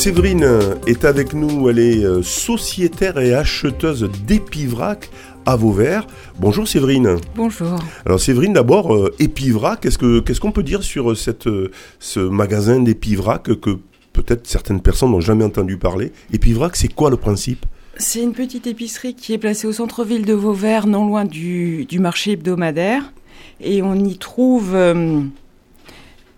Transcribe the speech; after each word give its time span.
Séverine 0.00 0.48
est 0.86 1.04
avec 1.04 1.34
nous, 1.34 1.68
elle 1.68 1.78
est 1.78 2.02
euh, 2.02 2.22
sociétaire 2.22 3.18
et 3.18 3.34
acheteuse 3.34 4.08
d'Épivrac 4.26 5.10
à 5.44 5.56
Vauvert. 5.56 6.06
Bonjour 6.38 6.66
Séverine. 6.66 7.18
Bonjour. 7.36 7.78
Alors 8.06 8.18
Séverine, 8.18 8.54
d'abord, 8.54 8.94
euh, 8.94 9.14
Épivrac, 9.18 9.80
qu'est-ce 9.80 9.98
que 9.98 10.20
qu'est-ce 10.20 10.40
qu'on 10.40 10.52
peut 10.52 10.62
dire 10.62 10.82
sur 10.82 11.14
cette, 11.14 11.48
euh, 11.48 11.70
ce 11.98 12.18
magasin 12.18 12.80
d'Épivrac 12.80 13.42
que 13.42 13.76
peut-être 14.14 14.46
certaines 14.46 14.80
personnes 14.80 15.10
n'ont 15.10 15.20
jamais 15.20 15.44
entendu 15.44 15.76
parler? 15.76 16.12
Épivrac, 16.32 16.76
c'est 16.76 16.88
quoi 16.88 17.10
le 17.10 17.18
principe? 17.18 17.66
C'est 17.98 18.22
une 18.22 18.32
petite 18.32 18.66
épicerie 18.66 19.14
qui 19.14 19.34
est 19.34 19.38
placée 19.38 19.66
au 19.66 19.72
centre-ville 19.72 20.24
de 20.24 20.32
Vauvert, 20.32 20.86
non 20.86 21.06
loin 21.06 21.26
du, 21.26 21.84
du 21.84 21.98
marché 21.98 22.32
hebdomadaire. 22.32 23.12
Et 23.60 23.82
on 23.82 23.94
y 23.96 24.16
trouve 24.16 24.74
euh, 24.74 25.20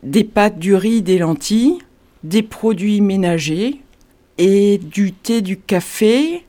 des 0.02 0.24
pâtes, 0.24 0.58
du 0.58 0.74
riz, 0.74 1.00
des 1.00 1.18
lentilles, 1.18 1.78
des 2.24 2.42
produits 2.42 3.00
ménagers 3.00 3.80
et 4.38 4.78
du 4.78 5.12
thé, 5.12 5.40
du 5.42 5.56
café, 5.58 6.44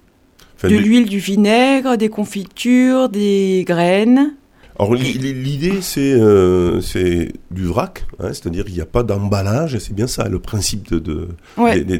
Enfin, 0.56 0.70
de 0.70 0.78
l'huile, 0.78 1.10
du 1.10 1.20
vinaigre, 1.20 1.98
des 1.98 2.10
confitures, 2.10 3.10
des 3.10 3.64
graines. 3.68 4.36
Alors 4.80 4.96
l'i- 4.96 5.14
l'i- 5.14 5.34
l'idée 5.34 5.82
c'est 5.82 6.14
euh, 6.14 6.82
c'est 6.82 7.34
du 7.52 7.66
vrac, 7.66 8.06
hein, 8.20 8.30
c'est-à-dire 8.30 8.66
qu'il 8.66 8.74
n'y 8.74 8.82
a 8.82 8.86
pas 8.88 9.04
d'emballage, 9.04 9.78
c'est 9.78 9.94
bien 9.94 10.08
ça 10.08 10.28
le 10.30 10.40
principe 10.40 10.90
de, 10.92 11.00
de- 11.00 11.28
Ouais. 11.58 11.76
des, 11.82 12.00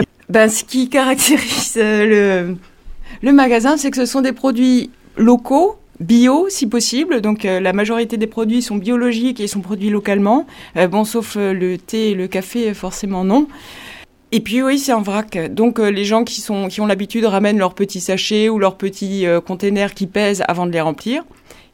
a- 0.00 0.02
Ben, 0.28 0.48
ce 0.48 0.62
qui 0.64 0.88
caractérise 0.88 1.74
euh, 1.76 2.46
le, 2.52 2.56
le 3.22 3.32
magasin, 3.32 3.76
c'est 3.76 3.90
que 3.90 3.96
ce 3.96 4.06
sont 4.06 4.20
des 4.20 4.32
produits 4.32 4.90
locaux, 5.16 5.76
bio 6.00 6.46
si 6.48 6.66
possible. 6.66 7.20
Donc 7.20 7.44
euh, 7.44 7.60
la 7.60 7.72
majorité 7.72 8.16
des 8.16 8.26
produits 8.26 8.62
sont 8.62 8.76
biologiques 8.76 9.40
et 9.40 9.46
sont 9.46 9.60
produits 9.60 9.90
localement. 9.90 10.46
Euh, 10.76 10.88
bon, 10.88 11.04
sauf 11.04 11.36
euh, 11.36 11.52
le 11.52 11.78
thé 11.78 12.10
et 12.10 12.14
le 12.14 12.26
café, 12.28 12.74
forcément 12.74 13.24
non. 13.24 13.46
Et 14.32 14.40
puis 14.40 14.62
oui, 14.62 14.78
c'est 14.78 14.92
en 14.92 15.02
vrac. 15.02 15.52
Donc 15.52 15.78
les 15.78 16.04
gens 16.04 16.24
qui, 16.24 16.40
sont, 16.40 16.66
qui 16.66 16.80
ont 16.80 16.86
l'habitude 16.86 17.24
ramènent 17.24 17.58
leurs 17.58 17.74
petits 17.74 18.00
sachets 18.00 18.48
ou 18.48 18.58
leurs 18.58 18.76
petits 18.76 19.26
containers 19.46 19.94
qui 19.94 20.08
pèsent 20.08 20.42
avant 20.48 20.66
de 20.66 20.72
les 20.72 20.80
remplir. 20.80 21.22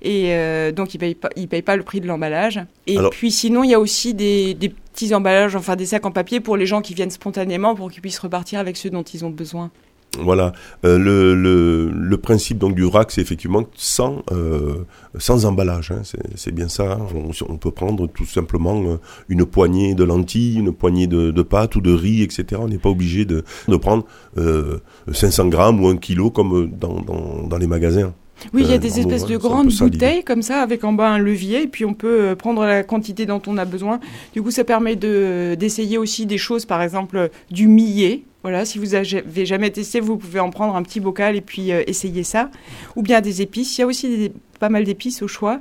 Et 0.03 0.35
donc 0.77 0.93
ils 0.93 0.99
payent 0.99 1.15
pas, 1.15 1.31
ils 1.37 1.49
payent 1.49 1.63
pas 1.63 1.77
le 1.77 1.85
prix 1.85 2.03
de 2.03 2.07
l'emballage. 2.07 2.61
Et 2.87 2.99
Alors- 2.99 3.13
puis 3.13 3.31
sinon, 3.31 3.65
il 3.65 3.71
y 3.71 3.75
a 3.75 3.81
aussi 3.81 4.13
des, 4.13 4.53
des 4.53 4.69
petits 4.69 5.15
emballages, 5.15 5.57
enfin 5.57 5.75
des 5.75 5.87
sacs 5.87 6.05
en 6.05 6.11
papier 6.11 6.41
pour 6.41 6.59
les 6.59 6.67
gens 6.67 6.83
qui 6.83 6.93
viennent 6.93 7.11
spontanément 7.11 7.75
pour 7.75 7.91
qu'ils 7.91 8.03
puissent 8.03 8.19
repartir 8.19 8.59
avec 8.61 8.77
ceux 8.77 8.91
dont 8.91 9.05
ils 9.05 9.25
ont 9.25 9.31
besoin. 9.31 9.71
Voilà, 10.19 10.53
Euh, 10.85 10.99
le, 10.99 11.35
le, 11.37 11.89
le 11.93 12.17
principe 12.17 12.59
donc 12.59 12.75
du 12.75 12.83
vrac 12.83 13.13
c'est 13.13 13.21
effectivement 13.21 13.63
sans, 13.77 14.23
euh, 14.33 14.85
sans 15.19 15.45
emballage, 15.47 15.93
hein. 15.93 16.03
c'est 16.35 16.53
bien 16.53 16.69
ça. 16.69 16.99
On, 17.15 17.31
on 17.49 17.57
peut 17.57 17.71
prendre 17.71 18.09
tout 18.09 18.25
simplement 18.27 18.83
euh, 18.83 18.97
une 19.29 19.45
poignée 19.47 19.95
de 19.95 20.03
lentilles, 20.03 20.59
une 20.59 20.73
poignée 20.73 21.07
de, 21.07 21.31
de 21.31 21.43
pâtes 21.43 21.77
ou 21.77 21.81
de 21.81 21.93
riz, 21.93 22.23
etc. 22.23 22.61
On 22.61 22.67
n'est 22.69 22.79
pas 22.79 22.89
obligé 22.91 23.25
de, 23.25 23.45
de 23.69 23.77
prendre 23.77 24.05
euh, 24.37 24.79
500 25.13 25.47
grammes 25.49 25.81
ou 25.83 25.87
un 25.89 25.97
kilo 25.97 26.31
comme 26.31 26.69
dans, 26.71 27.01
dans, 27.01 27.47
dans 27.47 27.59
les 27.59 27.69
magasins. 27.69 28.13
Oui, 28.55 28.63
il 28.65 28.71
y 28.71 28.73
Euh, 28.73 28.77
a 28.77 28.79
des 28.79 28.99
en 28.99 29.03
gros, 29.03 29.11
espèces 29.11 29.27
de 29.27 29.37
grandes 29.37 29.71
bouteilles 29.71 30.25
comme 30.25 30.43
ça, 30.43 30.63
avec 30.63 30.83
en 30.83 30.93
bas 30.93 31.11
un 31.11 31.19
levier, 31.19 31.63
et 31.65 31.67
puis 31.69 31.85
on 31.85 31.95
peut 31.95 32.23
euh, 32.31 32.35
prendre 32.35 32.65
la 32.65 32.83
quantité 32.83 33.27
dont 33.27 33.43
on 33.47 33.59
a 33.59 33.65
besoin. 33.67 34.01
Du 34.33 34.43
coup, 34.43 34.51
ça 34.51 34.65
permet 34.65 34.97
de 34.97 35.55
d'essayer 35.59 35.99
aussi 35.99 36.27
des 36.27 36.39
choses, 36.39 36.65
par 36.65 36.81
exemple 36.83 37.17
euh, 37.17 37.29
du 37.51 37.69
millet. 37.69 38.23
Voilà, 38.43 38.65
si 38.65 38.79
vous 38.79 38.95
avez 38.95 39.45
jamais 39.45 39.71
testé, 39.71 40.01
vous 40.01 40.17
pouvez 40.17 40.41
en 40.41 40.49
prendre 40.51 40.75
un 40.75 40.83
petit 40.83 41.01
bocal 41.01 41.37
et 41.37 41.41
puis 41.43 41.73
euh, 41.73 41.83
essayer 41.87 42.23
ça. 42.25 42.51
Ou 42.97 43.03
bien 43.03 43.21
des 43.21 43.43
épices. 43.43 43.77
Il 43.77 43.81
y 43.83 43.85
a 43.85 43.87
aussi 43.87 44.09
des- 44.09 44.33
pas 44.59 44.69
mal 44.71 44.85
d'épices 44.85 45.21
au 45.23 45.29
choix. 45.29 45.61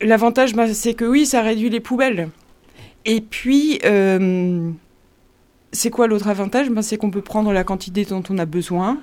L'avantage, 0.00 0.54
bah, 0.54 0.72
c'est 0.74 0.94
que 0.94 1.04
oui, 1.04 1.24
ça 1.26 1.40
réduit 1.42 1.70
les 1.70 1.80
poubelles. 1.80 2.28
Et 3.04 3.20
puis, 3.22 3.78
euh, 3.84 4.70
c'est 5.72 5.90
quoi 5.90 6.06
l'autre 6.08 6.28
avantage? 6.28 6.68
Ben, 6.70 6.82
C'est 6.82 6.98
qu'on 6.98 7.10
peut 7.10 7.22
prendre 7.22 7.52
la 7.52 7.64
quantité 7.64 8.04
dont 8.04 8.22
on 8.28 8.36
a 8.38 8.44
besoin. 8.44 8.98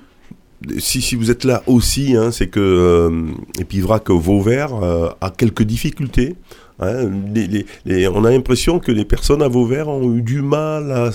Si, 0.78 1.14
vous 1.16 1.30
êtes 1.30 1.44
là 1.44 1.62
aussi, 1.66 2.16
hein, 2.16 2.30
c'est 2.30 2.48
que 2.48 2.60
euh, 2.60 3.30
Epivrac 3.60 4.10
Vauvert 4.10 4.74
euh, 4.74 5.10
a 5.20 5.30
quelques 5.30 5.62
difficultés. 5.62 6.34
hein. 6.80 7.10
On 8.14 8.24
a 8.24 8.30
l'impression 8.30 8.78
que 8.78 8.90
les 8.90 9.04
personnes 9.04 9.42
à 9.42 9.48
Vauvert 9.48 9.88
ont 9.88 10.14
eu 10.14 10.22
du 10.22 10.42
mal 10.42 10.92
à 10.92 11.10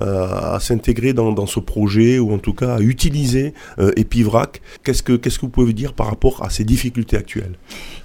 à 0.00 0.58
s'intégrer 0.60 1.12
dans, 1.12 1.46
ce 1.46 1.60
projet 1.60 2.18
ou 2.18 2.32
en 2.32 2.38
tout 2.38 2.54
cas 2.54 2.76
à 2.76 2.80
utiliser 2.80 3.54
euh, 3.78 3.92
Epivrac. 3.96 4.62
Qu'est-ce 4.82 5.02
que 5.02 5.40
vous 5.40 5.48
pouvez 5.48 5.72
dire 5.72 5.92
par 5.92 6.06
rapport 6.06 6.42
à 6.42 6.50
ces 6.50 6.64
difficultés 6.64 7.16
actuelles? 7.16 7.54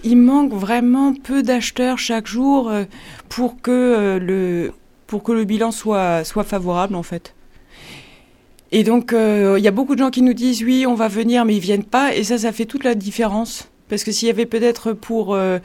Il 0.03 0.17
manque 0.17 0.53
vraiment 0.53 1.13
peu 1.13 1.41
d'acheteurs 1.43 1.99
chaque 1.99 2.27
jour 2.27 2.69
euh, 2.69 2.83
pour 3.29 3.61
que 3.61 3.71
euh, 3.71 4.19
le 4.19 5.43
bilan 5.43 5.71
soit 5.71 6.23
favorable 6.23 6.95
en 6.95 7.03
fait. 7.03 7.33
Et 8.71 8.83
donc 8.83 9.13
euh, 9.13 9.55
il 9.57 9.63
y 9.63 9.67
a 9.67 9.71
beaucoup 9.71 9.95
de 9.95 9.99
gens 9.99 10.11
qui 10.11 10.21
nous 10.21 10.33
disent 10.33 10.63
oui 10.63 10.85
on 10.85 10.93
va 10.93 11.07
venir 11.07 11.43
mais 11.45 11.55
ils 11.55 11.61
viennent 11.61 11.83
pas 11.83 12.15
et 12.15 12.23
ça 12.23 12.37
ça 12.37 12.51
fait 12.51 12.65
toute 12.65 12.83
la 12.83 12.93
différence 12.93 13.69
parce 13.89 14.03
que 14.03 14.11
s'il 14.11 14.27
y 14.27 14.31
avait 14.31 14.45
peut-être 14.45 14.93
pour 14.93 15.33
euh, 15.33 15.57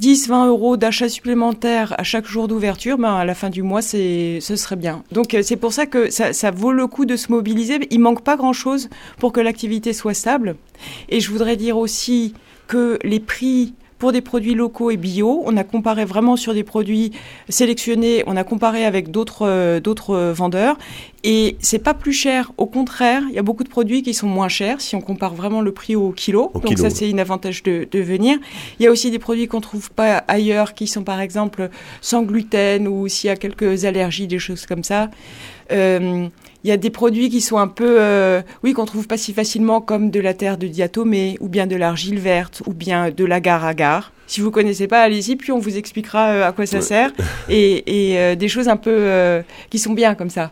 10-20 0.00 0.48
euros 0.48 0.76
d'achat 0.78 1.10
supplémentaires 1.10 1.94
à 1.98 2.02
chaque 2.02 2.26
jour 2.26 2.48
d'ouverture, 2.48 2.96
ben 2.96 3.14
à 3.14 3.24
la 3.26 3.34
fin 3.34 3.50
du 3.50 3.62
mois 3.62 3.82
c'est 3.82 4.38
ce 4.40 4.56
serait 4.56 4.76
bien. 4.76 5.04
Donc 5.12 5.34
euh, 5.34 5.42
c'est 5.42 5.56
pour 5.56 5.74
ça 5.74 5.84
que 5.84 6.10
ça, 6.10 6.32
ça 6.32 6.50
vaut 6.50 6.72
le 6.72 6.86
coup 6.86 7.04
de 7.04 7.16
se 7.16 7.30
mobiliser. 7.30 7.78
Il 7.90 8.00
manque 8.00 8.22
pas 8.22 8.36
grand 8.36 8.54
chose 8.54 8.88
pour 9.18 9.32
que 9.32 9.40
l'activité 9.40 9.92
soit 9.92 10.14
stable. 10.14 10.56
Et 11.10 11.20
je 11.20 11.30
voudrais 11.30 11.56
dire 11.56 11.76
aussi 11.76 12.32
que 12.66 12.98
les 13.04 13.20
prix 13.20 13.74
pour 13.98 14.12
des 14.12 14.20
produits 14.20 14.54
locaux 14.54 14.90
et 14.90 14.96
bio, 14.96 15.42
on 15.46 15.56
a 15.56 15.64
comparé 15.64 16.04
vraiment 16.04 16.36
sur 16.36 16.54
des 16.54 16.64
produits 16.64 17.12
sélectionnés, 17.48 18.22
on 18.26 18.36
a 18.36 18.44
comparé 18.44 18.84
avec 18.84 19.10
d'autres 19.10 19.46
euh, 19.46 19.80
d'autres 19.80 20.10
euh, 20.10 20.32
vendeurs 20.32 20.76
et 21.24 21.56
c'est 21.60 21.78
pas 21.78 21.94
plus 21.94 22.12
cher, 22.12 22.52
au 22.56 22.66
contraire, 22.66 23.22
il 23.28 23.34
y 23.34 23.38
a 23.38 23.42
beaucoup 23.42 23.64
de 23.64 23.68
produits 23.68 24.02
qui 24.02 24.14
sont 24.14 24.28
moins 24.28 24.48
chers 24.48 24.80
si 24.80 24.94
on 24.94 25.00
compare 25.00 25.34
vraiment 25.34 25.60
le 25.60 25.72
prix 25.72 25.96
au 25.96 26.12
kilo. 26.12 26.50
Au 26.54 26.60
Donc 26.60 26.74
kilo, 26.74 26.82
ça 26.82 26.90
c'est 26.90 27.12
un 27.12 27.18
avantage 27.18 27.62
de, 27.62 27.88
de 27.90 28.00
venir. 28.00 28.38
Il 28.78 28.84
y 28.84 28.86
a 28.86 28.90
aussi 28.90 29.10
des 29.10 29.18
produits 29.18 29.48
qu'on 29.48 29.60
trouve 29.60 29.90
pas 29.90 30.18
ailleurs 30.28 30.74
qui 30.74 30.86
sont 30.86 31.02
par 31.02 31.20
exemple 31.20 31.70
sans 32.00 32.22
gluten 32.22 32.86
ou 32.86 33.08
s'il 33.08 33.28
y 33.28 33.30
a 33.30 33.36
quelques 33.36 33.84
allergies, 33.84 34.26
des 34.26 34.38
choses 34.38 34.66
comme 34.66 34.84
ça. 34.84 35.10
Euh, 35.72 36.28
il 36.66 36.68
y 36.68 36.72
a 36.72 36.76
des 36.76 36.90
produits 36.90 37.28
qui 37.30 37.40
sont 37.40 37.58
un 37.58 37.68
peu, 37.68 38.00
euh, 38.00 38.42
oui, 38.64 38.72
qu'on 38.72 38.86
trouve 38.86 39.06
pas 39.06 39.16
si 39.16 39.32
facilement, 39.32 39.80
comme 39.80 40.10
de 40.10 40.18
la 40.18 40.34
terre 40.34 40.58
de 40.58 40.66
diatomée, 40.66 41.36
ou 41.38 41.48
bien 41.48 41.68
de 41.68 41.76
l'argile 41.76 42.18
verte, 42.18 42.64
ou 42.66 42.74
bien 42.74 43.12
de 43.12 43.24
l'agar-agar. 43.24 44.10
Si 44.26 44.40
vous 44.40 44.50
connaissez 44.50 44.88
pas, 44.88 45.02
allez-y, 45.02 45.36
puis 45.36 45.52
on 45.52 45.60
vous 45.60 45.76
expliquera 45.76 46.30
euh, 46.30 46.48
à 46.48 46.50
quoi 46.50 46.66
ça 46.66 46.80
sert, 46.80 47.12
et, 47.48 48.10
et, 48.10 48.18
euh, 48.18 48.34
des 48.34 48.48
choses 48.48 48.66
un 48.66 48.76
peu 48.76 48.90
euh, 48.92 49.42
qui 49.70 49.78
sont 49.78 49.92
bien 49.92 50.16
comme 50.16 50.30
ça. 50.30 50.50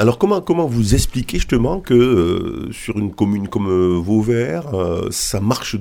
Alors 0.00 0.18
comment 0.18 0.40
comment 0.40 0.66
vous 0.66 0.94
expliquez 0.94 1.38
justement 1.38 1.78
que 1.78 2.68
sur 2.72 2.98
une 2.98 3.14
commune 3.14 3.46
comme 3.46 4.00
Vauvert, 4.00 4.72
ça 5.10 5.40
marche 5.40 5.76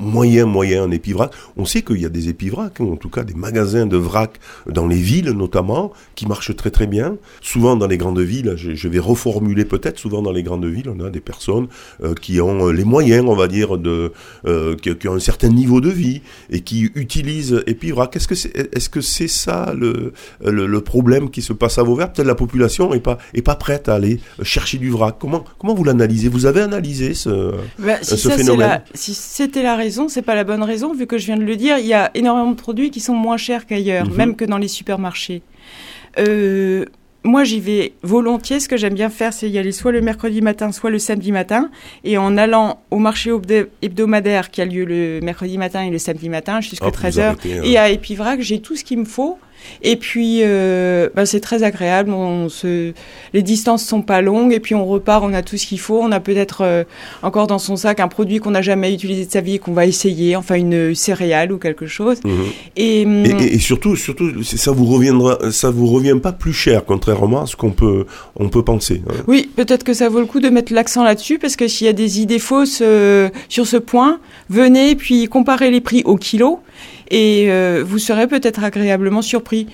moyen 0.00 0.46
moyen 0.46 0.84
en 0.84 0.90
épivrac 0.90 1.32
On 1.56 1.64
sait 1.64 1.82
qu'il 1.82 2.00
y 2.00 2.06
a 2.06 2.08
des 2.08 2.28
épivracs, 2.28 2.80
en 2.80 2.96
tout 2.96 3.08
cas 3.10 3.24
des 3.24 3.34
magasins 3.34 3.86
de 3.86 3.96
vrac 3.96 4.38
dans 4.66 4.86
les 4.86 4.96
villes 4.96 5.30
notamment, 5.30 5.92
qui 6.14 6.26
marchent 6.26 6.54
très 6.54 6.70
très 6.70 6.86
bien. 6.86 7.16
Souvent 7.40 7.76
dans 7.76 7.86
les 7.86 7.98
grandes 7.98 8.20
villes, 8.20 8.54
je, 8.56 8.74
je 8.74 8.88
vais 8.88 8.98
reformuler 8.98 9.64
peut-être, 9.64 9.98
souvent 9.98 10.22
dans 10.22 10.32
les 10.32 10.42
grandes 10.42 10.66
villes, 10.66 10.88
on 10.88 11.04
a 11.04 11.10
des 11.10 11.20
personnes 11.20 11.68
euh, 12.02 12.14
qui 12.14 12.40
ont 12.40 12.68
euh, 12.68 12.72
les 12.72 12.84
moyens, 12.84 13.24
on 13.28 13.34
va 13.34 13.48
dire, 13.48 13.78
de 13.78 14.12
euh, 14.46 14.76
qui, 14.76 14.94
qui 14.96 15.08
ont 15.08 15.14
un 15.14 15.20
certain 15.20 15.48
niveau 15.48 15.80
de 15.80 15.90
vie 15.90 16.22
et 16.50 16.60
qui 16.60 16.90
utilisent 16.94 17.62
épivrac. 17.66 18.14
Est-ce 18.16 18.28
que 18.28 18.34
c'est 18.34 18.52
est-ce 18.76 18.88
que 18.88 19.00
c'est 19.00 19.28
ça 19.28 19.72
le, 19.76 20.12
le 20.44 20.66
le 20.66 20.80
problème 20.80 21.30
qui 21.30 21.42
se 21.42 21.52
passe 21.52 21.78
à 21.78 21.82
Vauvert? 21.82 22.12
Peut-être 22.12 22.26
la 22.26 22.34
population 22.34 22.94
est 22.94 23.00
pas 23.00 23.18
est 23.34 23.42
pas 23.42 23.56
prête 23.56 23.88
à 23.88 23.94
aller 23.94 24.20
chercher 24.42 24.78
du 24.78 24.90
vrac. 24.90 25.16
Comment 25.18 25.44
comment 25.58 25.74
vous 25.74 25.84
l'analysez? 25.84 26.28
Vous 26.28 26.46
avez 26.46 26.60
analysé 26.60 27.14
ce 27.14 27.52
Ben, 27.78 27.98
si 28.02 28.16
ce 28.16 28.28
ça, 28.28 28.36
phénomène? 28.36 28.68
la- 28.68 28.84
si 28.94 29.14
c'était 29.14 29.62
la 29.62 29.74
raison, 29.76 29.87
c'est 30.08 30.22
pas 30.22 30.34
la 30.34 30.44
bonne 30.44 30.62
raison, 30.62 30.92
vu 30.94 31.06
que 31.06 31.18
je 31.18 31.26
viens 31.26 31.36
de 31.36 31.44
le 31.44 31.56
dire, 31.56 31.78
il 31.78 31.86
y 31.86 31.94
a 31.94 32.10
énormément 32.14 32.50
de 32.50 32.56
produits 32.56 32.90
qui 32.90 33.00
sont 33.00 33.14
moins 33.14 33.36
chers 33.36 33.66
qu'ailleurs, 33.66 34.06
Mhm. 34.08 34.16
même 34.16 34.36
que 34.36 34.44
dans 34.44 34.58
les 34.58 34.68
supermarchés. 34.68 35.42
Euh, 36.18 36.84
moi, 37.24 37.44
j'y 37.44 37.60
vais 37.60 37.92
volontiers. 38.02 38.60
Ce 38.60 38.68
que 38.68 38.76
j'aime 38.76 38.94
bien 38.94 39.10
faire, 39.10 39.32
c'est 39.32 39.50
y 39.50 39.58
aller 39.58 39.72
soit 39.72 39.92
le 39.92 40.00
mercredi 40.00 40.40
matin, 40.40 40.72
soit 40.72 40.90
le 40.90 40.98
samedi 40.98 41.32
matin. 41.32 41.70
Et 42.04 42.16
en 42.16 42.36
allant 42.36 42.80
au 42.90 42.98
marché 42.98 43.30
hebdo- 43.30 43.66
hebdomadaire 43.82 44.50
qui 44.50 44.62
a 44.62 44.64
lieu 44.64 44.84
le 44.84 45.20
mercredi 45.22 45.58
matin 45.58 45.82
et 45.82 45.90
le 45.90 45.98
samedi 45.98 46.28
matin 46.28 46.60
jusqu'à 46.60 46.86
Hop, 46.86 46.94
vous 46.94 47.00
13h, 47.02 47.20
arrêtez, 47.20 47.58
hein. 47.58 47.62
et 47.64 47.76
à 47.76 47.90
Épivrac, 47.90 48.40
j'ai 48.40 48.60
tout 48.60 48.76
ce 48.76 48.84
qu'il 48.84 48.98
me 48.98 49.04
faut. 49.04 49.38
Et 49.82 49.96
puis, 49.96 50.40
euh, 50.42 51.08
ben, 51.14 51.24
c'est 51.26 51.40
très 51.40 51.62
agréable. 51.62 52.10
On 52.12 52.48
se... 52.48 52.92
Les 53.32 53.42
distances 53.42 53.84
sont 53.84 54.02
pas 54.02 54.20
longues. 54.20 54.52
Et 54.52 54.60
puis, 54.60 54.74
on 54.74 54.84
repart, 54.86 55.22
on 55.24 55.32
a 55.34 55.42
tout 55.42 55.56
ce 55.56 55.66
qu'il 55.66 55.80
faut. 55.80 56.00
On 56.02 56.12
a 56.12 56.20
peut-être 56.20 56.62
euh, 56.62 56.84
encore 57.22 57.46
dans 57.46 57.58
son 57.58 57.76
sac 57.76 58.00
un 58.00 58.08
produit 58.08 58.38
qu'on 58.38 58.50
n'a 58.52 58.62
jamais 58.62 58.92
utilisé 58.92 59.26
de 59.26 59.30
sa 59.30 59.40
vie 59.40 59.54
et 59.54 59.58
qu'on 59.58 59.72
va 59.72 59.86
essayer. 59.86 60.36
Enfin, 60.36 60.54
une 60.56 60.94
céréale 60.94 61.52
ou 61.52 61.58
quelque 61.58 61.86
chose. 61.86 62.18
Mhm. 62.24 62.32
Et, 62.76 63.04
hum, 63.06 63.24
Et, 63.26 63.30
et- 63.30 63.54
et 63.54 63.58
surtout, 63.58 63.96
surtout, 63.96 64.42
ça 64.42 64.72
vous 64.72 64.86
reviendra, 64.86 65.38
ça 65.50 65.70
vous 65.70 65.86
revient 65.86 66.16
pas 66.22 66.32
plus 66.32 66.52
cher, 66.52 66.84
contrairement 66.84 67.42
à 67.42 67.46
ce 67.46 67.56
qu'on 67.56 67.70
peut, 67.70 68.06
on 68.36 68.48
peut 68.48 68.62
penser. 68.62 69.02
hein. 69.08 69.14
Oui, 69.26 69.50
peut-être 69.56 69.84
que 69.84 69.92
ça 69.94 70.08
vaut 70.08 70.20
le 70.20 70.26
coup 70.26 70.40
de 70.40 70.48
mettre 70.48 70.72
l'accent 70.72 71.02
là-dessus, 71.04 71.38
parce 71.38 71.56
que 71.56 71.68
s'il 71.68 71.86
y 71.86 71.90
a 71.90 71.92
des 71.92 72.20
idées 72.20 72.38
fausses 72.38 72.80
euh, 72.82 73.28
sur 73.48 73.66
ce 73.66 73.76
point, 73.76 74.20
venez 74.48 74.94
puis 74.96 75.26
comparez 75.28 75.70
les 75.70 75.80
prix 75.80 76.02
au 76.04 76.16
kilo, 76.16 76.60
et 77.10 77.46
euh, 77.50 77.82
vous 77.86 77.98
serez 77.98 78.26
peut-être 78.26 78.62
agréablement 78.62 79.22
surpris. 79.22 79.66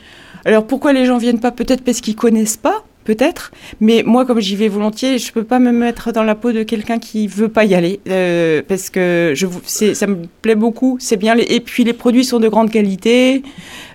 Alors 0.45 0.67
pourquoi 0.67 0.93
les 0.93 1.07
gens 1.07 1.19
viennent 1.19 1.41
pas? 1.41 1.51
Peut-être 1.51 1.83
parce 1.83 2.01
qu'ils 2.01 2.17
connaissent 2.17 2.57
pas, 2.57 2.85
peut-être. 3.05 3.51
Mais 3.81 4.03
moi, 4.05 4.25
comme 4.27 4.41
j'y 4.41 4.57
vais 4.57 4.69
volontiers, 4.69 5.19
je 5.19 5.33
peux 5.33 5.45
pas 5.45 5.59
me 5.59 5.73
mettre 5.73 6.13
dans 6.13 6.23
la 6.23 6.35
peau 6.35 6.53
de 6.53 6.63
quelqu'un 6.63 6.99
qui 6.99 7.27
veut 7.27 7.49
pas 7.49 7.65
y 7.65 7.75
aller, 7.75 8.01
euh, 8.09 8.63
parce 8.67 8.91
que 8.91 9.33
je, 9.35 9.47
ça 9.95 10.07
me 10.07 10.17
plaît 10.43 10.55
beaucoup. 10.55 10.99
C'est 11.01 11.17
bien. 11.17 11.37
et 11.37 11.61
puis 11.61 11.85
les 11.85 11.95
produits 11.95 12.25
sont 12.25 12.41
de 12.41 12.49
grande 12.49 12.71
qualité. 12.71 13.43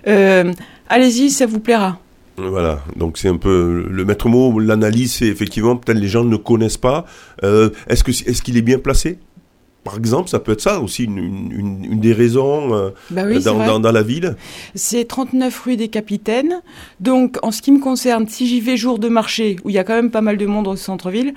Euh, 0.06 0.52
allez-y, 0.88 1.30
ça 1.30 1.46
vous 1.46 1.60
plaira. 1.60 1.98
Voilà, 2.36 2.82
donc 2.96 3.18
c'est 3.18 3.28
un 3.28 3.36
peu 3.36 3.84
le 3.90 4.04
maître 4.06 4.28
mot, 4.30 4.58
l'analyse, 4.58 5.12
c'est 5.12 5.26
effectivement 5.26 5.76
peut-être 5.76 5.98
les 5.98 6.08
gens 6.08 6.24
ne 6.24 6.36
connaissent 6.36 6.78
pas. 6.78 7.04
Est-ce 7.42 8.42
qu'il 8.42 8.56
est 8.56 8.62
bien 8.62 8.78
placé? 8.78 9.18
Par 9.84 9.96
exemple, 9.96 10.28
ça 10.28 10.38
peut 10.38 10.52
être 10.52 10.60
ça 10.60 10.80
aussi, 10.80 11.04
une, 11.04 12.00
des 12.00 12.12
raisons 12.12 12.74
euh, 12.74 12.90
bah 13.10 13.22
dans, 13.24 13.92
la 13.92 14.02
ville. 14.02 14.36
C'est 14.74 15.06
39 15.06 15.58
rue 15.60 15.76
des 15.76 15.88
Capitaines. 15.88 16.60
Donc, 17.00 17.38
en 17.42 17.50
ce 17.50 17.62
qui 17.62 17.72
me 17.72 17.80
concerne, 17.80 18.28
si 18.28 18.46
j'y 18.46 18.60
vais 18.60 18.76
jour 18.76 18.98
de 18.98 19.08
marché, 19.08 19.56
où 19.64 19.70
il 19.70 19.74
y 19.74 19.78
a 19.78 19.84
quand 19.84 19.94
même 19.94 20.10
pas 20.10 20.20
mal 20.20 20.36
de 20.36 20.46
monde 20.46 20.68
au 20.68 20.76
centre-ville, 20.76 21.32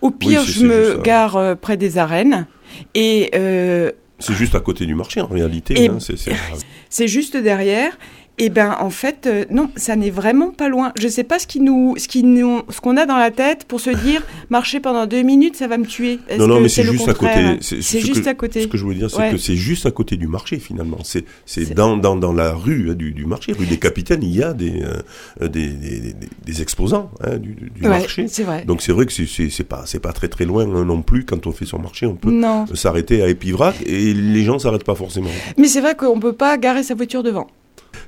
au 0.00 0.10
pire, 0.10 0.42
je 0.42 0.66
me 0.66 1.02
gare 1.02 1.36
euh, 1.36 1.54
près 1.54 1.76
des 1.76 1.98
arènes. 1.98 2.46
Et. 2.94 3.30
Euh, 3.34 3.92
c'est 4.18 4.34
juste 4.34 4.54
à 4.54 4.60
côté 4.60 4.86
du 4.86 4.94
marché, 4.94 5.20
en 5.20 5.26
réalité. 5.26 5.88
Hein, 5.88 5.98
c'est 6.88 7.08
juste 7.08 7.36
derrière. 7.36 7.96
Eh 8.38 8.48
ben, 8.48 8.76
en 8.80 8.90
fait, 8.90 9.26
euh, 9.26 9.44
non, 9.50 9.70
ça 9.76 9.94
n'est 9.94 10.10
vraiment 10.10 10.50
pas 10.50 10.68
loin. 10.68 10.92
Je 10.96 11.04
ne 11.04 11.10
sais 11.10 11.22
pas 11.22 11.38
ce 11.38 11.46
qui 11.46 11.60
nous, 11.60 11.94
ce 11.96 12.08
qui 12.08 12.24
nous, 12.24 12.62
ce 12.68 12.80
qu'on 12.80 12.96
a 12.96 13.06
dans 13.06 13.16
la 13.16 13.30
tête 13.30 13.64
pour 13.64 13.80
se 13.80 13.90
dire 13.90 14.22
marcher 14.50 14.80
pendant 14.80 15.06
deux 15.06 15.22
minutes, 15.22 15.54
ça 15.54 15.68
va 15.68 15.78
me 15.78 15.86
tuer. 15.86 16.18
Non, 16.36 16.48
non, 16.48 16.60
mais 16.60 16.68
c'est 16.68 16.82
juste 16.82 17.08
à 17.08 17.14
côté. 17.14 17.58
C'est 17.60 18.00
juste 18.00 18.26
à 18.26 18.34
côté. 18.34 18.62
Ce 18.62 18.66
que 18.66 18.76
je 18.76 18.82
voulais 18.82 18.96
dire, 18.96 19.10
c'est 19.10 19.30
que 19.30 19.38
c'est 19.38 19.54
juste 19.56 19.86
à 19.86 19.92
côté 19.92 20.16
du 20.16 20.26
marché 20.26 20.58
finalement. 20.58 20.98
C'est 21.04 21.24
c'est 21.46 21.74
dans, 21.74 21.96
dans, 21.96 22.16
dans 22.16 22.32
la 22.32 22.52
rue 22.52 22.90
hein, 22.90 22.94
du, 22.94 23.12
du, 23.12 23.24
marché, 23.26 23.52
rue 23.52 23.66
des 23.66 23.78
Capitaines, 23.78 24.22
il 24.22 24.34
y 24.34 24.42
a 24.42 24.52
des 24.52 24.82
euh, 24.82 25.48
des, 25.48 25.68
des, 25.68 26.14
des, 26.44 26.62
exposants 26.62 27.10
hein, 27.22 27.36
du, 27.36 27.54
du 27.54 27.82
marché. 27.82 28.26
C'est 28.28 28.42
vrai. 28.42 28.64
Donc 28.64 28.82
c'est 28.82 28.92
vrai 28.92 29.06
que 29.06 29.12
c'est 29.12 29.64
pas 29.64 29.84
c'est 29.86 30.00
pas 30.00 30.12
très 30.12 30.28
très 30.28 30.44
loin 30.44 30.64
hein, 30.64 30.84
non 30.84 31.02
plus 31.02 31.24
quand 31.24 31.46
on 31.46 31.52
fait 31.52 31.66
son 31.66 31.78
marché, 31.78 32.06
on 32.06 32.14
peut 32.14 32.32
s'arrêter 32.74 33.22
à 33.22 33.28
Épivrac 33.28 33.76
et 33.86 34.12
les 34.12 34.42
gens 34.42 34.58
s'arrêtent 34.58 34.84
pas 34.84 34.96
forcément. 34.96 35.30
Mais 35.56 35.68
c'est 35.68 35.80
vrai 35.80 35.94
qu'on 35.94 36.18
peut 36.18 36.32
pas 36.32 36.58
garer 36.58 36.82
sa 36.82 36.94
voiture 36.94 37.22
devant. 37.22 37.46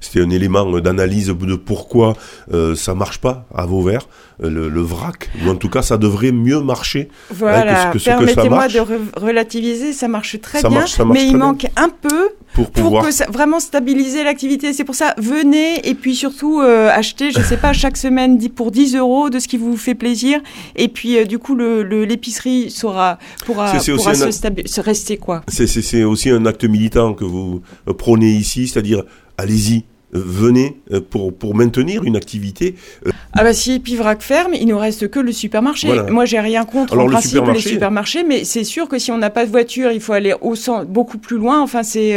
C'était 0.01 0.21
un 0.21 0.31
élément 0.31 0.71
d'analyse 0.81 1.29
de 1.29 1.57
pourquoi 1.57 2.15
euh, 2.53 2.75
ça 2.75 2.95
marche 2.95 3.19
pas 3.19 3.47
à 3.55 3.67
Vauvert, 3.67 4.09
euh, 4.43 4.69
le, 4.69 4.81
vrac, 4.81 5.31
ou 5.45 5.51
en 5.51 5.57
tout 5.57 5.69
cas 5.69 5.83
ça 5.83 5.97
devrait 5.97 6.33
mieux 6.33 6.61
marcher 6.61 7.09
hein, 7.11 7.35
voilà. 7.35 7.91
que, 7.93 7.99
Permettez-moi 7.99 8.69
de 8.69 8.81
relativiser, 9.19 9.93
ça 9.93 10.09
marche 10.09 10.41
très 10.41 10.63
bien, 10.63 10.85
mais 11.07 11.27
il 11.27 11.37
manque 11.37 11.67
un 11.77 11.89
peu 11.89 12.31
pour, 12.55 12.71
pouvoir... 12.71 13.07
vraiment 13.29 13.61
stabiliser 13.61 14.25
l'activité. 14.25 14.73
C'est 14.73 14.85
pour 14.85 14.95
ça, 14.95 15.15
venez 15.19 15.89
et 15.89 15.95
puis 15.95 16.15
surtout 16.15 16.61
euh, 16.61 16.91
achetez, 16.91 17.31
je 17.31 17.41
sais 17.41 17.57
pas, 17.57 17.73
chaque 17.73 17.97
semaine 17.97 18.39
pour 18.51 18.71
10 18.71 18.97
euros 18.97 19.31
de 19.31 19.39
ce 19.39 19.49
qui 19.49 19.57
vous 19.57 19.77
fait 19.77 19.95
plaisir. 19.95 20.41
Et 20.75 20.89
puis 20.89 21.25
du 21.27 21.39
coup, 21.39 21.57
l'épicerie 21.57 22.65
le, 22.65 22.71
saura, 22.71 23.19
pourra, 23.45 23.79
se, 23.79 24.81
rester 24.81 25.17
quoi. 25.17 25.43
C'est 25.49 26.05
aussi 26.05 26.31
un 26.31 26.47
acte 26.47 26.65
militant 26.65 27.15
que 27.15 27.25
vous 27.25 27.63
prônez 27.99 28.31
ici, 28.31 28.69
c'est-à-dire 28.69 29.03
allez-y, 29.39 29.85
euh, 30.15 30.23
venez 30.25 30.77
euh, 30.93 31.01
pour, 31.01 31.35
pour 31.35 31.55
maintenir 31.55 32.05
une 32.05 32.17
activité. 32.17 32.77
Euh. 33.07 33.11
Ah 33.33 33.43
bah 33.43 33.53
si 33.53 33.81
Pivrac 33.81 34.23
ferme, 34.23 34.55
il 34.55 34.67
nous 34.67 34.79
reste 34.79 35.09
que 35.09 35.19
le 35.19 35.33
supermarché. 35.33 35.89
Moi 36.11 36.25
j'ai 36.25 36.41
rien 36.41 36.65
contre 36.65 36.95
Alors, 36.95 37.07
en 37.07 37.11
principe 37.11 37.45
les 37.53 37.61
supermarchés, 37.61 38.25
mais 38.25 38.45
c'est 38.45 38.65
sûr 38.65 38.89
que 38.89 38.99
si 38.99 39.11
on 39.11 39.19
n'a 39.19 39.31
pas 39.31 39.45
de 39.45 39.51
voiture, 39.51 39.91
il 39.91 40.01
faut 40.01 40.13
aller 40.13 40.35
au 40.41 40.55
centre 40.55 40.87
beaucoup 40.87 41.19
plus 41.19 41.37
loin. 41.37 41.61
Enfin 41.61 41.83
c'est 41.83 42.15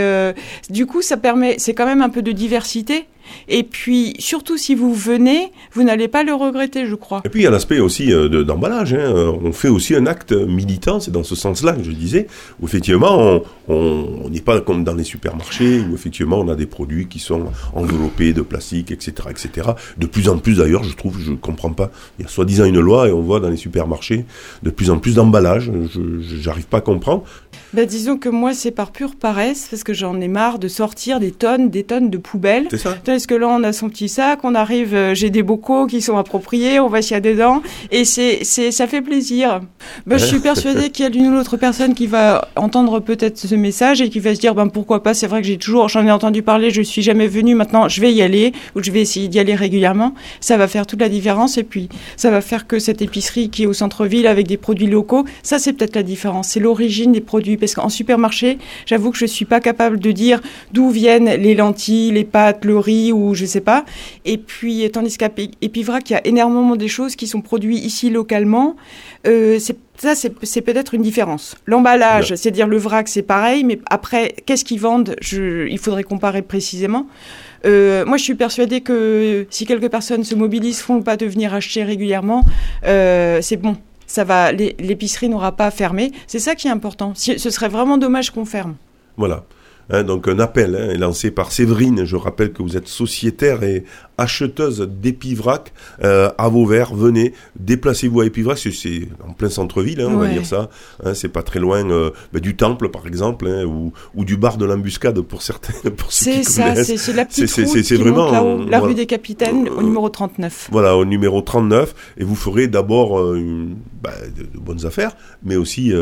du 0.69 0.85
coup 0.85 1.01
ça 1.01 1.17
permet, 1.17 1.55
c'est 1.57 1.73
quand 1.73 1.85
même 1.85 2.01
un 2.01 2.09
peu 2.09 2.21
de 2.21 2.31
diversité. 2.31 3.05
Et 3.47 3.63
puis, 3.63 4.13
surtout 4.19 4.57
si 4.57 4.75
vous 4.75 4.93
venez, 4.93 5.51
vous 5.73 5.83
n'allez 5.83 6.07
pas 6.07 6.23
le 6.23 6.33
regretter, 6.33 6.85
je 6.85 6.95
crois. 6.95 7.21
Et 7.25 7.29
puis, 7.29 7.41
il 7.41 7.43
y 7.43 7.47
a 7.47 7.51
l'aspect 7.51 7.79
aussi 7.79 8.11
euh, 8.11 8.43
d'emballage. 8.43 8.93
Hein. 8.93 9.13
On 9.43 9.51
fait 9.51 9.69
aussi 9.69 9.95
un 9.95 10.05
acte 10.05 10.31
militant, 10.31 10.99
c'est 10.99 11.11
dans 11.11 11.23
ce 11.23 11.35
sens-là 11.35 11.73
que 11.73 11.83
je 11.83 11.91
disais, 11.91 12.27
où 12.61 12.65
effectivement, 12.65 13.41
on 13.67 14.29
n'est 14.29 14.41
pas 14.41 14.61
comme 14.61 14.83
dans 14.83 14.95
les 14.95 15.03
supermarchés, 15.03 15.79
où 15.79 15.93
effectivement, 15.93 16.39
on 16.39 16.47
a 16.49 16.55
des 16.55 16.65
produits 16.65 17.07
qui 17.07 17.19
sont 17.19 17.45
enveloppés 17.73 18.33
de 18.33 18.41
plastique, 18.41 18.91
etc., 18.91 19.13
etc. 19.29 19.69
De 19.97 20.07
plus 20.07 20.29
en 20.29 20.37
plus, 20.37 20.57
d'ailleurs, 20.57 20.83
je 20.83 20.95
trouve, 20.95 21.19
je 21.19 21.31
ne 21.31 21.37
comprends 21.37 21.73
pas. 21.73 21.91
Il 22.17 22.23
y 22.23 22.25
a 22.25 22.27
soi-disant 22.27 22.65
une 22.65 22.79
loi, 22.79 23.07
et 23.07 23.11
on 23.11 23.21
voit 23.21 23.39
dans 23.39 23.49
les 23.49 23.57
supermarchés 23.57 24.25
de 24.63 24.69
plus 24.69 24.89
en 24.89 24.99
plus 24.99 25.15
d'emballage. 25.15 25.71
Je 25.93 26.47
n'arrive 26.47 26.67
pas 26.67 26.77
à 26.77 26.81
comprendre. 26.81 27.23
Bah, 27.73 27.85
disons 27.85 28.17
que 28.17 28.29
moi, 28.29 28.53
c'est 28.53 28.71
par 28.71 28.91
pure 28.91 29.15
paresse, 29.15 29.67
parce 29.69 29.83
que 29.83 29.93
j'en 29.93 30.19
ai 30.19 30.27
marre 30.27 30.59
de 30.59 30.67
sortir 30.67 31.19
des 31.19 31.31
tonnes, 31.31 31.69
des 31.69 31.83
tonnes 31.83 32.09
de 32.09 32.17
poubelles. 32.17 32.67
C'est 32.71 32.77
ça. 32.77 32.97
Est-ce 33.19 33.27
que 33.27 33.35
là, 33.35 33.49
on 33.49 33.63
a 33.65 33.73
son 33.73 33.89
petit 33.89 34.07
sac, 34.07 34.39
on 34.45 34.55
arrive, 34.55 34.95
euh, 34.95 35.13
j'ai 35.13 35.29
des 35.29 35.43
bocaux 35.43 35.87
qui 35.87 36.01
sont 36.01 36.15
appropriés, 36.15 36.79
on 36.79 36.87
va 36.87 37.01
s'y 37.01 37.19
dedans, 37.19 37.61
et 37.91 38.05
c'est, 38.05 38.45
c'est, 38.45 38.71
ça 38.71 38.87
fait 38.87 39.01
plaisir. 39.01 39.59
Bah, 40.07 40.15
je 40.15 40.23
suis 40.23 40.39
persuadée 40.39 40.89
qu'il 40.93 41.03
y 41.03 41.05
a 41.05 41.09
l'une 41.09 41.27
ou 41.27 41.31
l'autre 41.33 41.57
personne 41.57 41.95
qui 41.95 42.07
va 42.07 42.47
entendre 42.55 43.01
peut-être 43.01 43.37
ce 43.37 43.55
message 43.55 43.99
et 43.99 44.07
qui 44.07 44.21
va 44.21 44.33
se 44.35 44.39
dire, 44.39 44.55
ben 44.55 44.69
pourquoi 44.69 45.03
pas, 45.03 45.13
c'est 45.13 45.27
vrai 45.27 45.41
que 45.41 45.47
j'ai 45.47 45.57
toujours, 45.57 45.89
j'en 45.89 46.07
ai 46.07 46.11
entendu 46.11 46.43
parler, 46.43 46.69
je 46.69 46.81
suis 46.81 47.01
jamais 47.01 47.27
venue, 47.27 47.55
maintenant 47.55 47.89
je 47.89 47.99
vais 47.99 48.13
y 48.13 48.21
aller, 48.21 48.53
ou 48.77 48.81
je 48.81 48.89
vais 48.89 49.01
essayer 49.01 49.27
d'y 49.27 49.37
aller 49.37 49.53
régulièrement. 49.53 50.13
Ça 50.39 50.55
va 50.55 50.69
faire 50.69 50.87
toute 50.87 51.01
la 51.01 51.09
différence, 51.09 51.57
et 51.57 51.63
puis 51.63 51.89
ça 52.15 52.31
va 52.31 52.39
faire 52.39 52.67
que 52.67 52.79
cette 52.79 53.01
épicerie 53.01 53.49
qui 53.49 53.63
est 53.63 53.65
au 53.65 53.73
centre-ville 53.73 54.27
avec 54.27 54.47
des 54.47 54.55
produits 54.55 54.87
locaux, 54.87 55.25
ça 55.43 55.59
c'est 55.59 55.73
peut-être 55.73 55.97
la 55.97 56.03
différence, 56.03 56.47
c'est 56.47 56.61
l'origine 56.61 57.11
des 57.11 57.19
produits. 57.19 57.57
Parce 57.57 57.75
qu'en 57.75 57.89
supermarché, 57.89 58.59
j'avoue 58.85 59.11
que 59.11 59.17
je 59.17 59.25
suis 59.25 59.43
pas 59.43 59.59
capable 59.59 59.99
de 59.99 60.13
dire 60.13 60.39
d'où 60.71 60.89
viennent 60.89 61.35
les 61.35 61.53
lentilles, 61.53 62.11
les 62.11 62.23
pâtes, 62.23 62.63
le 62.63 62.79
riz 62.79 63.08
ou 63.11 63.33
je 63.33 63.45
sais 63.45 63.61
pas. 63.61 63.85
Et 64.25 64.37
puis, 64.37 64.89
tandis 64.91 65.17
qu'à 65.17 65.29
Epivrac, 65.61 66.09
il 66.09 66.13
y 66.13 66.15
a 66.15 66.25
énormément 66.25 66.75
des 66.75 66.87
choses 66.87 67.15
qui 67.15 67.27
sont 67.27 67.41
produites 67.41 67.83
ici 67.83 68.09
localement. 68.09 68.75
Euh, 69.27 69.59
ça, 69.97 70.15
c'est 70.15 70.61
peut-être 70.61 70.93
une 70.93 71.01
différence. 71.01 71.55
L'emballage, 71.65 72.35
c'est-à-dire 72.35 72.67
le 72.67 72.77
vrac, 72.77 73.07
c'est 73.07 73.21
pareil, 73.21 73.63
mais 73.63 73.79
après, 73.89 74.33
qu'est-ce 74.45 74.63
qu'ils 74.63 74.79
vendent? 74.79 75.15
Il 75.31 75.77
faudrait 75.77 76.03
comparer 76.03 76.41
précisément. 76.41 77.07
Euh, 77.65 78.05
moi, 78.05 78.17
je 78.17 78.23
suis 78.23 78.35
persuadée 78.35 78.81
que 78.81 79.45
si 79.49 79.65
quelques 79.65 79.89
personnes 79.89 80.23
se 80.23 80.35
mobilisent, 80.35 80.79
font 80.79 81.01
pas 81.01 81.17
de 81.17 81.25
venir 81.25 81.53
acheter 81.53 81.83
régulièrement, 81.83 82.45
euh, 82.85 83.39
c'est 83.41 83.57
bon 83.57 83.75
ça 84.09 84.23
va, 84.23 84.51
l'épicerie 84.51 85.29
n'aura 85.29 85.51
pas 85.51 85.67
à 85.67 85.71
fermer. 85.71 86.11
C'est 86.25 86.39
ça 86.39 86.55
qui 86.55 86.67
est 86.67 86.71
important. 86.71 87.13
Ce 87.15 87.37
serait 87.37 87.69
vraiment 87.69 87.97
dommage 87.97 88.31
qu'on 88.31 88.43
ferme. 88.43 88.75
Voilà. 89.17 89.43
Hein, 89.91 90.03
donc 90.03 90.27
un 90.27 90.39
appel 90.39 90.75
hein, 90.75 90.89
est 90.91 90.97
lancé 90.97 91.31
par 91.31 91.51
Séverine. 91.51 92.05
Je 92.05 92.15
rappelle 92.15 92.51
que 92.51 92.61
vous 92.61 92.77
êtes 92.77 92.87
sociétaire 92.87 93.63
et 93.63 93.83
acheteuse 94.19 94.81
d'Épivrac 94.81 95.73
euh, 96.03 96.29
à 96.37 96.49
Vauvert. 96.49 96.93
Venez, 96.93 97.33
déplacez-vous 97.59 98.21
à 98.21 98.25
Épivrac, 98.25 98.57
c'est 98.57 99.07
en 99.27 99.33
plein 99.33 99.49
centre-ville, 99.49 100.01
hein, 100.01 100.09
on 100.11 100.17
va 100.17 100.27
dire 100.27 100.45
ça. 100.45 100.69
Hein, 101.03 101.13
c'est 101.13 101.29
pas 101.29 101.41
très 101.41 101.59
loin 101.59 101.89
euh, 101.89 102.11
ben, 102.33 102.39
du 102.39 102.55
temple, 102.55 102.89
par 102.89 103.07
exemple, 103.07 103.47
hein, 103.47 103.63
ou, 103.65 103.93
ou, 104.15 104.25
du 104.25 104.37
bar 104.37 104.57
de 104.57 104.65
l'embuscade 104.65 105.19
pour 105.21 105.41
certains. 105.41 105.73
C'est 106.09 106.43
ça, 106.43 106.75
c'est 106.83 107.13
la 107.13 107.25
petite 107.25 107.51
route 107.51 107.81
qui 107.81 107.95
vraiment 107.95 108.31
là 108.31 108.43
la 108.69 108.79
rue 108.79 108.93
des 108.93 109.05
Capitaines, 109.05 109.69
au 109.69 109.81
numéro 109.81 110.09
39. 110.09 110.69
Voilà, 110.71 110.97
au 110.97 111.05
numéro 111.05 111.41
39, 111.41 111.95
et 112.17 112.23
vous 112.23 112.35
ferez 112.35 112.67
d'abord 112.67 113.19
euh, 113.19 113.67
ben, 114.01 114.11
de, 114.35 114.59
bonnes 114.59 114.85
affaires, 114.85 115.15
mais 115.43 115.55
aussi 115.55 115.93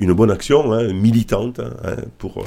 une 0.00 0.12
bonne 0.12 0.30
action 0.30 0.92
militante 0.92 1.60
pour. 2.18 2.44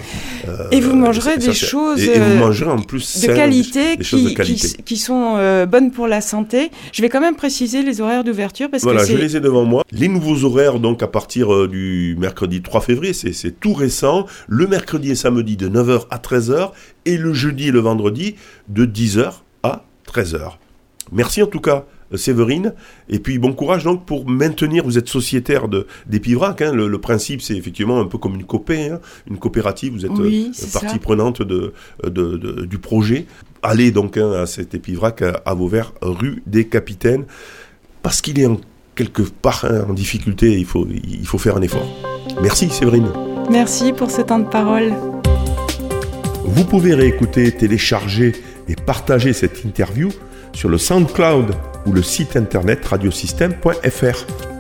Et 0.71 0.79
vous 0.79 0.95
mangerez 0.95 1.37
des 1.37 1.53
choses. 1.53 2.01
Et, 2.01 2.19
vous 2.19 2.35
mangerez 2.35 2.69
en 2.69 2.81
plus 2.81 3.21
de 3.21 3.27
qualité, 3.27 3.97
qui, 3.97 4.35
qui 4.83 4.97
sont 4.97 5.35
euh, 5.37 5.65
bonnes 5.65 5.91
pour 5.91 6.07
la 6.07 6.21
santé. 6.21 6.71
Je 6.91 7.01
vais 7.01 7.09
quand 7.09 7.21
même 7.21 7.35
préciser 7.35 7.83
les 7.83 8.01
horaires 8.01 8.23
d'ouverture 8.23 8.69
parce 8.69 8.83
voilà, 8.83 9.05
que 9.05 9.11
je 9.11 9.17
les 9.17 9.37
ai 9.37 9.39
devant 9.39 9.65
moi. 9.65 9.83
Les 9.91 10.07
nouveaux 10.07 10.43
horaires, 10.43 10.79
donc 10.79 11.03
à 11.03 11.07
partir 11.07 11.53
euh, 11.53 11.67
du 11.67 12.15
mercredi 12.19 12.61
3 12.61 12.81
février, 12.81 13.13
c'est 13.13 13.59
tout 13.59 13.73
récent. 13.73 14.25
Le 14.47 14.67
mercredi 14.67 15.11
et 15.11 15.15
samedi 15.15 15.57
de 15.57 15.69
9h 15.69 16.07
à 16.09 16.17
13h 16.17 16.71
et 17.05 17.17
le 17.17 17.33
jeudi 17.33 17.69
et 17.69 17.71
le 17.71 17.79
vendredi 17.79 18.35
de 18.69 18.85
10h 18.85 19.31
à 19.63 19.83
13h. 20.07 20.57
Merci 21.11 21.43
en 21.43 21.47
tout 21.47 21.59
cas 21.59 21.85
Séverine. 22.15 22.73
Et 23.09 23.19
puis 23.19 23.37
bon 23.39 23.53
courage 23.53 23.83
donc 23.83 24.05
pour 24.05 24.27
maintenir, 24.27 24.83
vous 24.83 24.97
êtes 24.97 25.09
sociétaire 25.09 25.67
de, 25.67 25.87
des 26.07 26.21
hein. 26.35 26.71
le, 26.73 26.97
principe 26.99 27.41
c'est 27.41 27.55
effectivement 27.55 27.99
un 27.99 28.05
peu 28.05 28.17
comme 28.17 28.35
une 28.35 28.45
copé, 28.45 28.89
hein. 28.89 28.99
une 29.29 29.37
coopérative, 29.37 29.93
vous 29.93 30.05
êtes 30.05 30.11
euh, 30.19 30.51
partie 30.73 30.99
prenante 30.99 31.41
de, 31.41 31.73
de, 32.03 32.65
du 32.65 32.77
projet. 32.77 33.25
Allez 33.63 33.91
donc 33.91 34.17
hein, 34.17 34.31
à 34.31 34.45
cet 34.45 34.73
Épivrac 34.73 35.21
à, 35.21 35.53
Vauvert, 35.53 35.93
rue 36.01 36.41
des 36.47 36.65
Capitaines, 36.65 37.25
parce 38.01 38.21
qu'il 38.21 38.39
est 38.39 38.45
en 38.45 38.59
quelque 38.95 39.21
part 39.21 39.65
en 39.87 39.93
difficulté, 39.93 40.57
il 40.57 40.65
faut, 40.65 40.87
il 40.89 41.25
faut 41.25 41.37
faire 41.37 41.57
un 41.57 41.61
effort. 41.61 41.87
Merci 42.41 42.69
Séverine. 42.69 43.07
Merci 43.49 43.93
pour 43.93 44.11
ce 44.11 44.21
temps 44.21 44.39
de 44.39 44.47
parole. 44.47 44.93
Vous 46.43 46.65
pouvez 46.65 46.93
réécouter, 46.93 47.51
télécharger 47.51 48.33
et 48.67 48.75
partager 48.75 49.33
cette 49.33 49.63
interview 49.63 50.09
sur 50.53 50.69
le 50.69 50.77
SoundCloud 50.77 51.55
ou 51.85 51.93
le 51.93 52.03
site 52.03 52.35
internet 52.35 52.85
radiosystème.fr. 52.85 54.50